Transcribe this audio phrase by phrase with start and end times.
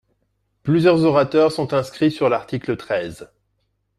[0.63, 3.29] Plusieurs orateurs sont inscrits sur l’article treize.